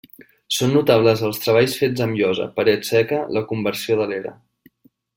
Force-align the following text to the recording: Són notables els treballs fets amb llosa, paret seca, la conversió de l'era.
Són 0.55 0.71
notables 0.75 1.21
els 1.27 1.41
treballs 1.43 1.77
fets 1.83 2.03
amb 2.07 2.19
llosa, 2.21 2.49
paret 2.57 2.91
seca, 2.93 3.23
la 3.39 3.47
conversió 3.55 4.03
de 4.05 4.13
l'era. 4.15 4.37